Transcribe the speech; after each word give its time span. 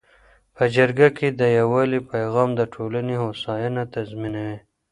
په 0.55 0.63
جرګه 0.75 1.07
کي 1.17 1.27
د 1.31 1.41
یووالي 1.57 1.99
پیغام 2.11 2.49
د 2.55 2.61
ټولنې 2.73 3.15
هوساینه 3.23 3.83
تضمینوي. 3.93 4.57